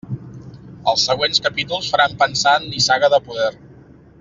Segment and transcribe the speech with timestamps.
[0.93, 3.53] Els següents capítols faran pensar en Nissaga de poder.